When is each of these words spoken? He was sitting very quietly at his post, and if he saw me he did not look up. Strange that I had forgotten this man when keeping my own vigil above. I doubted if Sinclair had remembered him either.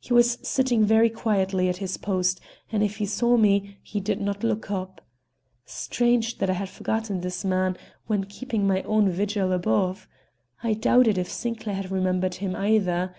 He 0.00 0.14
was 0.14 0.38
sitting 0.42 0.86
very 0.86 1.10
quietly 1.10 1.68
at 1.68 1.76
his 1.76 1.98
post, 1.98 2.40
and 2.72 2.82
if 2.82 2.96
he 2.96 3.04
saw 3.04 3.36
me 3.36 3.76
he 3.82 4.00
did 4.00 4.22
not 4.22 4.42
look 4.42 4.70
up. 4.70 5.02
Strange 5.66 6.38
that 6.38 6.48
I 6.48 6.54
had 6.54 6.70
forgotten 6.70 7.20
this 7.20 7.44
man 7.44 7.76
when 8.06 8.24
keeping 8.24 8.66
my 8.66 8.80
own 8.84 9.10
vigil 9.10 9.52
above. 9.52 10.08
I 10.62 10.72
doubted 10.72 11.18
if 11.18 11.30
Sinclair 11.30 11.74
had 11.76 11.90
remembered 11.90 12.36
him 12.36 12.56
either. 12.56 13.14